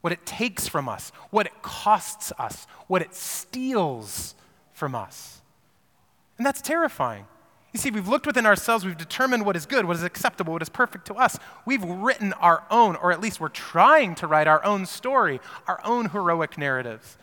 [0.00, 4.34] what it takes from us, what it costs us, what it steals
[4.74, 5.40] from us.
[6.36, 7.26] And that's terrifying.
[7.72, 10.60] You see, we've looked within ourselves, we've determined what is good, what is acceptable, what
[10.60, 11.38] is perfect to us.
[11.64, 15.80] We've written our own, or at least we're trying to write our own story, our
[15.84, 17.16] own heroic narratives.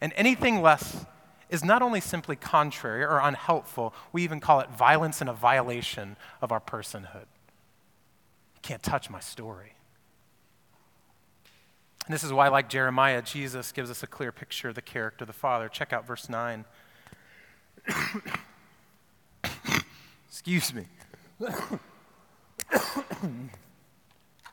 [0.00, 1.06] And anything less
[1.48, 6.16] is not only simply contrary or unhelpful, we even call it violence and a violation
[6.40, 7.26] of our personhood.
[8.54, 9.72] You can't touch my story.
[12.06, 15.24] And this is why, like Jeremiah, Jesus gives us a clear picture of the character
[15.24, 15.68] of the Father.
[15.68, 16.64] Check out verse 9.
[20.28, 20.84] Excuse me.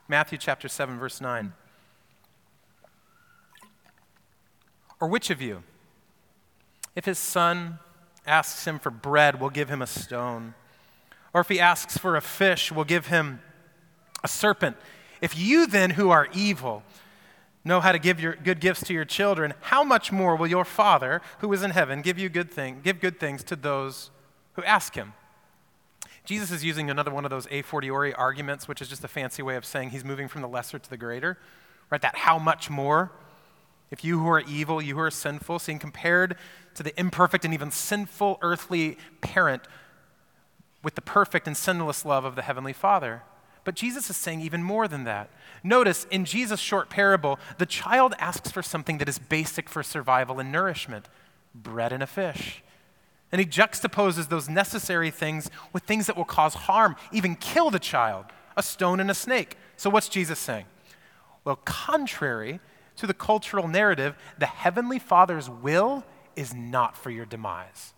[0.08, 1.52] Matthew chapter 7, verse 9.
[5.06, 5.62] Or which of you,
[6.96, 7.78] if his son
[8.26, 10.54] asks him for bread, will give him a stone?
[11.32, 13.40] Or if he asks for a fish, will give him
[14.24, 14.76] a serpent?
[15.20, 16.82] If you then, who are evil,
[17.62, 20.64] know how to give your good gifts to your children, how much more will your
[20.64, 24.10] Father who is in heaven give you good thing, give good things to those
[24.54, 25.12] who ask him?
[26.24, 29.40] Jesus is using another one of those a fortiori arguments, which is just a fancy
[29.40, 31.38] way of saying he's moving from the lesser to the greater,
[31.90, 32.02] right?
[32.02, 33.12] That how much more?
[33.90, 36.36] If you who are evil, you who are sinful, seeing compared
[36.74, 39.62] to the imperfect and even sinful earthly parent
[40.82, 43.22] with the perfect and sinless love of the Heavenly Father.
[43.64, 45.28] But Jesus is saying even more than that.
[45.64, 50.38] Notice in Jesus' short parable, the child asks for something that is basic for survival
[50.38, 51.08] and nourishment
[51.54, 52.62] bread and a fish.
[53.32, 57.78] And he juxtaposes those necessary things with things that will cause harm, even kill the
[57.78, 59.56] child a stone and a snake.
[59.76, 60.64] So, what's Jesus saying?
[61.44, 62.60] Well, contrary
[62.96, 66.04] to the cultural narrative, the Heavenly Father's will
[66.34, 67.94] is not for your demise.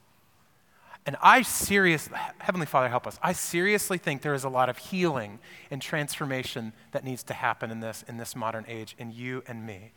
[1.06, 3.18] And I seriously, Heavenly Father, help us.
[3.22, 5.38] I seriously think there is a lot of healing
[5.70, 9.64] and transformation that needs to happen in this, in this modern age, in you and
[9.64, 9.92] me.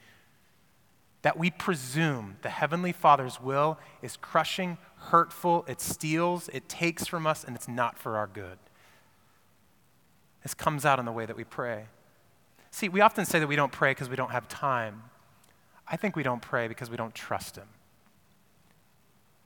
[1.24, 7.28] That we presume the Heavenly Father's will is crushing, hurtful, it steals, it takes from
[7.28, 8.58] us, and it's not for our good.
[10.44, 11.88] This comes out in the way that we pray.
[12.72, 15.04] See, we often say that we don't pray because we don't have time.
[15.88, 17.68] I think we don't pray because we don't trust Him.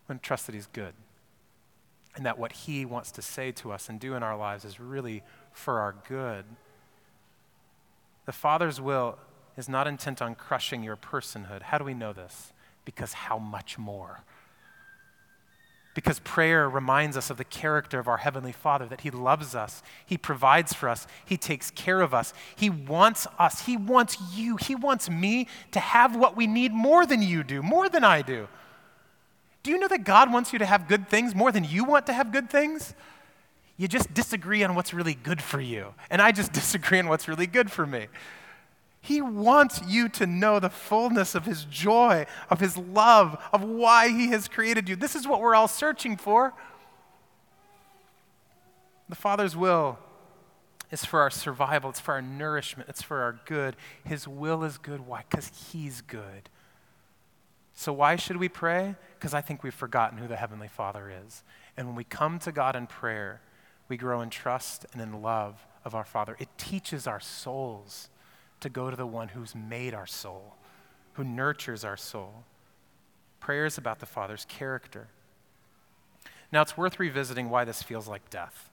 [0.07, 0.93] We don't trust that He's good
[2.15, 4.79] and that what He wants to say to us and do in our lives is
[4.79, 6.45] really for our good.
[8.25, 9.17] The Father's will
[9.57, 11.63] is not intent on crushing your personhood.
[11.63, 12.53] How do we know this?
[12.85, 14.21] Because how much more?
[15.95, 19.81] Because prayer reminds us of the character of our Heavenly Father, that He loves us,
[20.05, 24.57] He provides for us, He takes care of us, He wants us, He wants you,
[24.57, 28.21] He wants me to have what we need more than you do, more than I
[28.21, 28.47] do.
[29.63, 32.05] Do you know that God wants you to have good things more than you want
[32.07, 32.93] to have good things?
[33.77, 35.93] You just disagree on what's really good for you.
[36.09, 38.07] And I just disagree on what's really good for me.
[39.05, 44.09] He wants you to know the fullness of His joy, of His love, of why
[44.09, 44.95] He has created you.
[44.95, 46.55] This is what we're all searching for.
[49.07, 49.99] The Father's will
[50.89, 53.75] is for our survival, it's for our nourishment, it's for our good.
[54.03, 55.05] His will is good.
[55.05, 55.23] Why?
[55.29, 56.49] Because He's good.
[57.75, 58.95] So, why should we pray?
[59.19, 61.43] Because I think we've forgotten who the Heavenly Father is.
[61.77, 63.41] And when we come to God in prayer,
[63.87, 66.35] we grow in trust and in love of our Father.
[66.39, 68.09] It teaches our souls
[68.59, 70.55] to go to the one who's made our soul,
[71.13, 72.43] who nurtures our soul.
[73.39, 75.07] Prayer is about the Father's character.
[76.51, 78.69] Now, it's worth revisiting why this feels like death.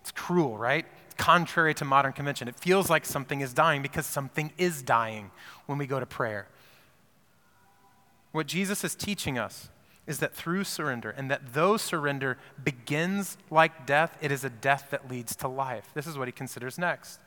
[0.00, 0.86] It's cruel, right?
[1.16, 2.48] Contrary to modern convention.
[2.48, 5.30] It feels like something is dying because something is dying
[5.66, 6.48] when we go to prayer.
[8.32, 9.70] What Jesus is teaching us
[10.06, 14.88] is that through surrender, and that though surrender begins like death, it is a death
[14.90, 15.90] that leads to life.
[15.92, 17.20] This is what he considers next.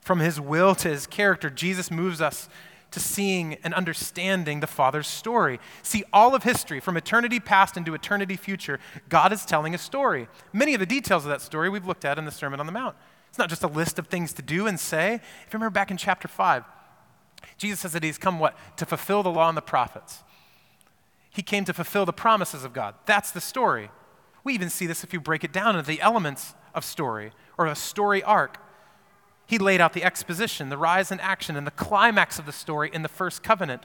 [0.00, 2.48] From his will to his character, Jesus moves us
[2.90, 5.60] to seeing and understanding the Father's story.
[5.82, 10.28] See, all of history, from eternity past into eternity future, God is telling a story.
[10.52, 12.72] Many of the details of that story we've looked at in the Sermon on the
[12.72, 12.96] Mount.
[13.28, 15.14] It's not just a list of things to do and say.
[15.14, 16.64] If you remember back in chapter 5,
[17.58, 18.56] Jesus says that he's come what?
[18.78, 20.24] To fulfill the law and the prophets.
[21.30, 22.96] He came to fulfill the promises of God.
[23.06, 23.90] That's the story.
[24.42, 27.66] We even see this if you break it down into the elements of story or
[27.66, 28.58] a story arc.
[29.50, 32.88] He laid out the exposition, the rise and action, and the climax of the story
[32.92, 33.82] in the first covenant.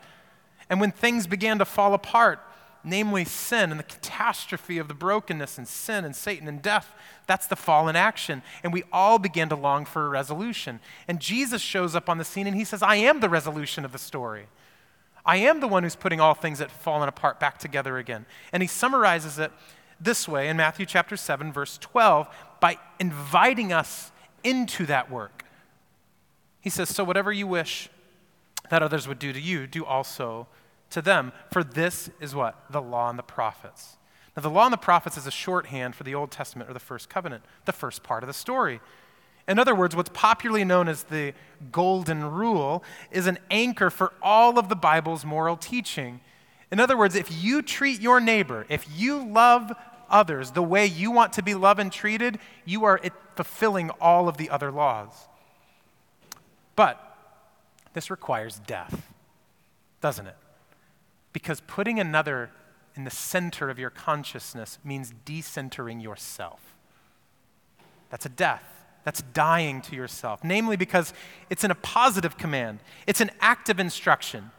[0.70, 2.40] And when things began to fall apart,
[2.84, 6.94] namely sin and the catastrophe of the brokenness and sin and Satan and death.
[7.26, 8.44] That's the fall in action.
[8.62, 10.80] And we all began to long for a resolution.
[11.08, 13.92] And Jesus shows up on the scene and he says, I am the resolution of
[13.92, 14.46] the story.
[15.26, 18.28] I am the one who's putting all things that have fallen apart back together again.
[18.54, 19.52] And he summarizes it
[20.00, 22.28] this way in Matthew chapter 7, verse 12,
[22.60, 24.12] by inviting us
[24.44, 25.45] into that work.
[26.66, 27.90] He says, So whatever you wish
[28.72, 30.48] that others would do to you, do also
[30.90, 31.32] to them.
[31.52, 32.60] For this is what?
[32.72, 33.98] The law and the prophets.
[34.36, 36.80] Now, the law and the prophets is a shorthand for the Old Testament or the
[36.80, 38.82] first covenant, the first part of the story.
[39.48, 41.36] In other words, what's popularly known as the
[41.72, 46.20] Golden Rule is an anchor for all of the Bible's moral teaching.
[46.72, 49.72] In other words, if you treat your neighbor, if you love
[50.10, 53.00] others the way you want to be loved and treated, you are
[53.36, 55.28] fulfilling all of the other laws.
[56.76, 57.02] But
[57.94, 59.10] this requires death,
[60.02, 60.36] doesn't it?
[61.34, 62.50] Because putting another
[62.96, 66.76] in the center of your consciousness means decentering yourself.
[68.10, 68.64] That's a death.
[69.04, 70.44] That's dying to yourself.
[70.44, 71.14] Namely, because
[71.50, 74.52] it's in a positive command, it's an active instruction.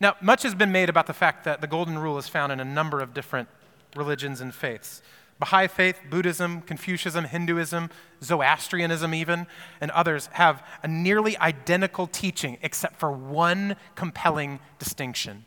[0.00, 2.60] Now, much has been made about the fact that the Golden Rule is found in
[2.60, 3.48] a number of different
[3.94, 5.02] religions and faiths.
[5.44, 7.90] Baha'i faith, Buddhism, Confucianism, Hinduism,
[8.22, 9.46] Zoroastrianism, even,
[9.78, 15.44] and others have a nearly identical teaching except for one compelling distinction.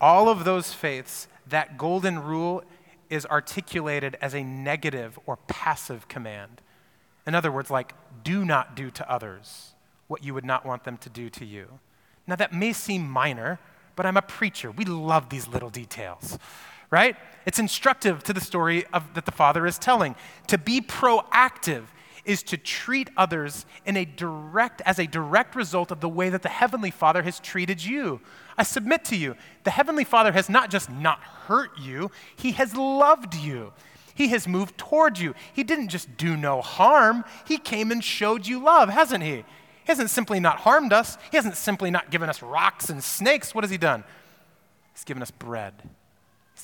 [0.00, 2.62] All of those faiths, that golden rule
[3.10, 6.60] is articulated as a negative or passive command.
[7.26, 9.74] In other words, like, do not do to others
[10.06, 11.80] what you would not want them to do to you.
[12.24, 13.58] Now, that may seem minor,
[13.96, 14.70] but I'm a preacher.
[14.70, 16.38] We love these little details
[16.90, 17.16] right?
[17.46, 20.14] It's instructive to the story of, that the father is telling.
[20.48, 21.84] To be proactive
[22.24, 26.42] is to treat others in a direct, as a direct result of the way that
[26.42, 28.20] the Heavenly Father has treated you.
[28.56, 32.74] I submit to you, the Heavenly Father has not just not hurt you, He has
[32.74, 33.72] loved you.
[34.14, 35.34] He has moved toward you.
[35.52, 39.36] He didn't just do no harm, He came and showed you love, hasn't He?
[39.36, 43.54] He hasn't simply not harmed us, He hasn't simply not given us rocks and snakes.
[43.54, 44.04] What has He done?
[44.94, 45.74] He's given us bread.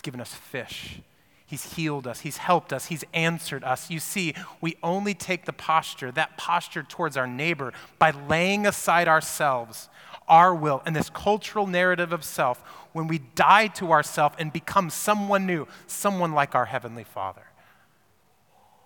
[0.00, 1.02] He's given us fish.
[1.44, 2.20] He's healed us.
[2.20, 2.86] He's helped us.
[2.86, 3.90] He's answered us.
[3.90, 4.32] You see,
[4.62, 9.90] we only take the posture, that posture towards our neighbor, by laying aside ourselves,
[10.26, 12.60] our will, and this cultural narrative of self
[12.94, 17.44] when we die to ourself and become someone new, someone like our Heavenly Father.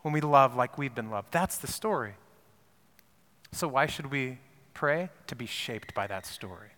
[0.03, 1.31] When we love like we've been loved.
[1.31, 2.15] That's the story.
[3.53, 4.39] So, why should we
[4.73, 5.11] pray?
[5.29, 6.74] To be shaped by that story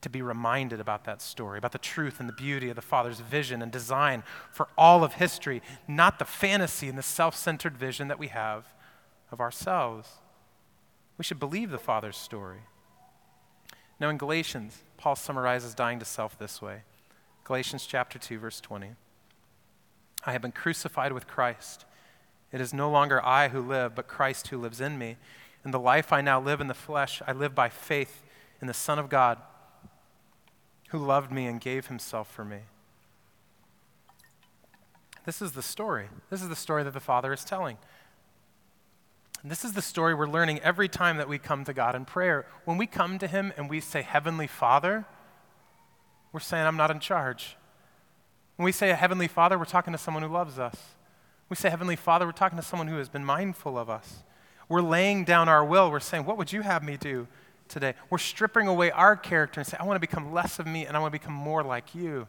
[0.00, 3.20] to be reminded about that story, about the truth and the beauty of the Father's
[3.20, 8.08] vision and design for all of history, not the fantasy and the self centered vision
[8.08, 8.66] that we have
[9.30, 10.08] of ourselves.
[11.18, 12.60] We should believe the Father's story.
[13.98, 16.82] Now, in Galatians, Paul summarizes dying to self this way
[17.44, 18.92] Galatians chapter 2, verse 20.
[20.24, 21.84] I have been crucified with Christ.
[22.52, 25.16] It is no longer I who live, but Christ who lives in me.
[25.64, 28.22] In the life I now live in the flesh, I live by faith
[28.60, 29.38] in the Son of God
[30.90, 32.58] who loved me and gave himself for me.
[35.24, 36.08] This is the story.
[36.30, 37.78] This is the story that the Father is telling.
[39.42, 42.04] And this is the story we're learning every time that we come to God in
[42.04, 42.46] prayer.
[42.64, 45.06] When we come to Him and we say, Heavenly Father,
[46.32, 47.56] we're saying, I'm not in charge.
[48.56, 50.76] When we say Heavenly Father, we're talking to someone who loves us.
[51.48, 54.24] We say Heavenly Father, we're talking to someone who has been mindful of us.
[54.68, 55.90] We're laying down our will.
[55.90, 57.26] We're saying, What would you have me do?
[57.70, 57.94] Today.
[58.10, 60.96] We're stripping away our character and say, I want to become less of me and
[60.96, 62.26] I want to become more like you.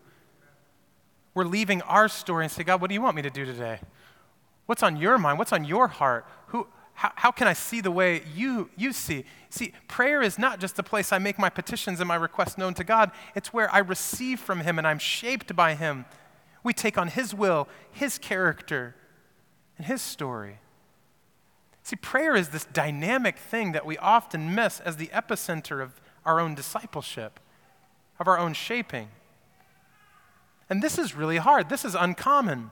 [1.34, 3.80] We're leaving our story and say, God, what do you want me to do today?
[4.66, 5.40] What's on your mind?
[5.40, 6.26] What's on your heart?
[6.48, 9.26] Who, how, how can I see the way you, you see?
[9.50, 12.74] See, prayer is not just the place I make my petitions and my requests known
[12.76, 16.06] to God, it's where I receive from Him and I'm shaped by Him.
[16.64, 18.96] We take on His will, His character,
[19.78, 20.60] and His story.
[21.92, 26.40] See, prayer is this dynamic thing that we often miss as the epicenter of our
[26.40, 27.38] own discipleship,
[28.18, 29.10] of our own shaping.
[30.70, 31.68] And this is really hard.
[31.68, 32.72] This is uncommon.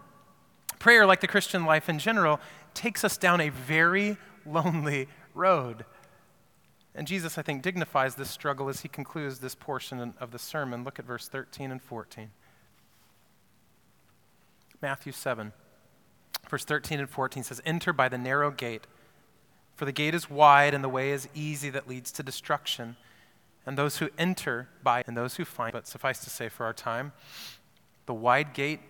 [0.80, 2.40] Prayer, like the Christian life in general,
[2.74, 4.16] takes us down a very
[4.46, 5.84] lonely road.
[6.96, 10.86] And Jesus, I think, dignifies this struggle as he concludes this portion of the sermon.
[10.86, 12.32] Look at verse 13 and 14.
[14.82, 15.52] Matthew 7,
[16.50, 18.88] verse 13 and 14 says, Enter by the narrow gate.
[19.80, 22.98] For the gate is wide and the way is easy that leads to destruction,
[23.66, 25.72] and those who enter by and those who find.
[25.72, 27.14] But suffice to say for our time,
[28.06, 28.82] the wide gate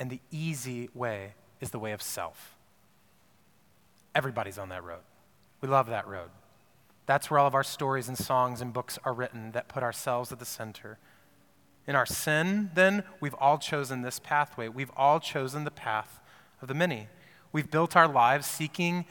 [0.00, 2.56] and the easy way is the way of self.
[4.16, 5.02] Everybody's on that road.
[5.60, 6.30] We love that road.
[7.06, 10.32] That's where all of our stories and songs and books are written that put ourselves
[10.32, 10.98] at the center.
[11.86, 14.66] In our sin, then, we've all chosen this pathway.
[14.66, 16.18] We've all chosen the path
[16.60, 17.06] of the many.
[17.52, 19.04] We've built our lives seeking,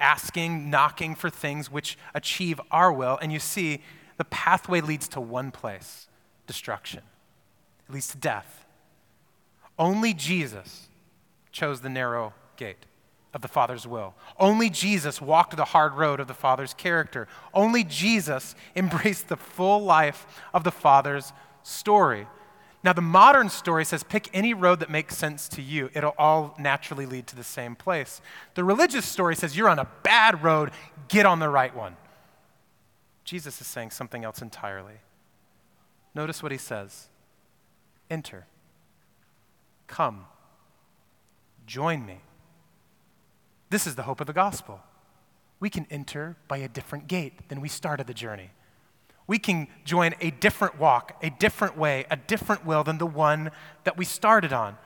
[0.00, 3.18] asking, knocking for things which achieve our will.
[3.20, 3.82] And you see,
[4.16, 6.08] the pathway leads to one place
[6.46, 7.02] destruction,
[7.88, 8.66] it leads to death.
[9.78, 10.88] Only Jesus
[11.52, 12.84] chose the narrow gate
[13.32, 14.14] of the Father's will.
[14.38, 17.28] Only Jesus walked the hard road of the Father's character.
[17.54, 21.32] Only Jesus embraced the full life of the Father's
[21.62, 22.26] story.
[22.82, 25.90] Now, the modern story says pick any road that makes sense to you.
[25.94, 28.22] It'll all naturally lead to the same place.
[28.54, 30.70] The religious story says you're on a bad road,
[31.08, 31.96] get on the right one.
[33.24, 35.00] Jesus is saying something else entirely.
[36.14, 37.08] Notice what he says
[38.10, 38.46] Enter.
[39.86, 40.26] Come.
[41.66, 42.20] Join me.
[43.68, 44.80] This is the hope of the gospel.
[45.60, 48.50] We can enter by a different gate than we started the journey.
[49.30, 53.52] We can join a different walk, a different way, a different will than the one
[53.84, 54.76] that we started on.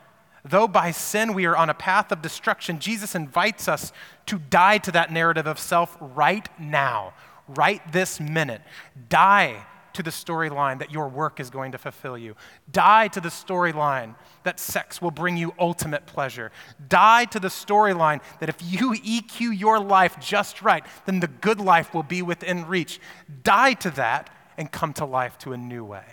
[0.45, 3.91] Though by sin we are on a path of destruction, Jesus invites us
[4.27, 7.15] to die to that narrative of self right now,
[7.49, 8.61] right this minute.
[9.09, 9.65] Die
[9.95, 12.37] to the storyline that your work is going to fulfill you.
[12.71, 16.53] Die to the storyline that sex will bring you ultimate pleasure.
[16.89, 21.61] Die to the storyline that if you EQ your life just right, then the good
[21.61, 23.01] life will be within reach.
[23.43, 26.05] Die to that and come to life to a new way.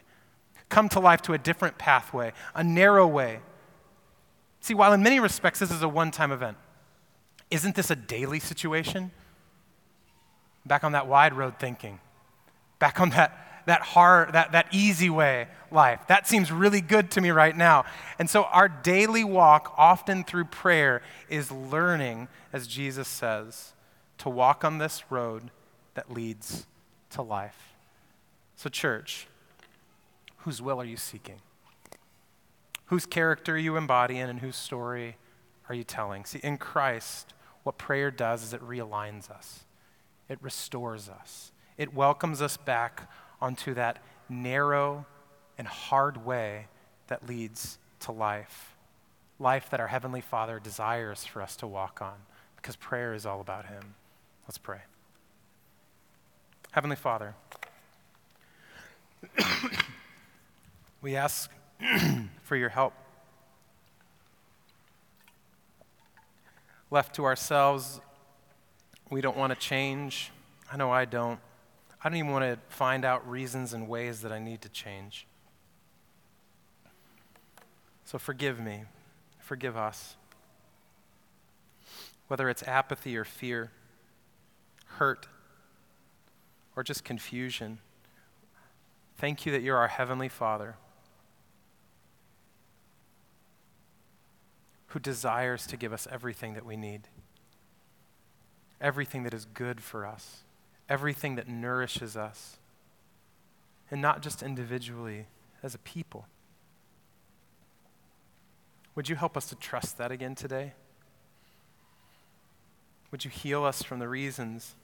[0.70, 3.40] Come to life to a different pathway, a narrow way.
[4.62, 6.58] See, while in many respects this is a one time event,
[7.50, 9.12] isn't this a daily situation?
[10.66, 12.00] Back on that wide road thinking,
[12.80, 16.02] back on that that hard, that, that easy way life.
[16.08, 17.86] That seems really good to me right now.
[18.20, 23.74] And so our daily walk, often through prayer, is learning, as Jesus says,
[24.20, 25.52] to walk on this road
[25.94, 26.66] that leads
[27.12, 27.71] to life.
[28.62, 29.26] So, church,
[30.38, 31.38] whose will are you seeking?
[32.86, 35.18] Whose character are you embodying and whose story
[35.68, 36.26] are you telling?
[36.26, 37.34] See, in Christ,
[37.64, 39.62] what prayer does is it realigns us,
[40.30, 43.10] it restores us, it welcomes us back
[43.42, 43.98] onto that
[44.30, 45.08] narrow
[45.58, 46.68] and hard way
[47.08, 48.76] that leads to life.
[49.40, 52.14] Life that our Heavenly Father desires for us to walk on,
[52.58, 53.96] because prayer is all about Him.
[54.48, 54.82] Let's pray.
[56.74, 57.34] Heavenly Father,
[61.02, 61.52] we ask
[62.44, 62.94] for your help.
[66.90, 68.02] Left to ourselves,
[69.10, 70.32] we don't want to change.
[70.72, 71.40] I know I don't.
[72.04, 75.28] I don't even want to find out reasons and ways that I need to change.
[78.06, 78.84] So forgive me.
[79.40, 80.16] Forgive us.
[82.28, 83.72] Whether it's apathy or fear,
[84.86, 85.28] hurt,
[86.76, 87.80] or just confusion,
[89.22, 90.76] thank you that you're our Heavenly Father
[94.88, 97.08] who desires to give us everything that we need,
[98.82, 100.44] everything that is good for us
[100.92, 102.58] everything that nourishes us,
[103.90, 105.26] and not just individually,
[105.64, 106.26] as a people.
[108.94, 110.74] Would you help us to trust that again today?
[113.10, 114.76] Would you heal us from the reasons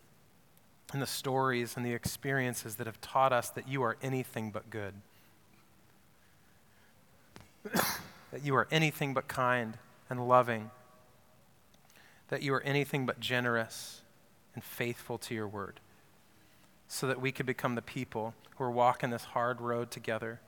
[0.93, 4.69] and the stories and the experiences that have taught us that you are anything but
[4.69, 4.93] good?
[8.31, 9.77] that you are anything but kind
[10.09, 10.71] and loving?
[12.29, 14.01] That you are anything but generous
[14.55, 15.79] and faithful to your word?
[16.87, 20.39] so that we could become the people who are walking this hard road together,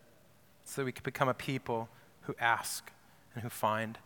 [0.63, 1.89] so that we could become a people
[2.21, 2.91] who ask
[3.33, 3.97] and who find,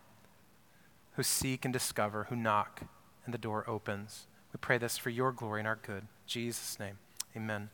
[1.16, 2.82] who seek and discover, who knock,
[3.26, 4.26] and the door opens.
[4.52, 6.08] We pray this for your glory and our good.
[6.26, 6.98] Jesus' name,
[7.36, 7.70] amen.